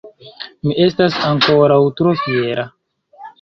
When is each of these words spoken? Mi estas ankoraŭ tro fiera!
Mi 0.67 0.71
estas 0.85 1.17
ankoraŭ 1.27 1.77
tro 2.01 2.15
fiera! 2.23 2.67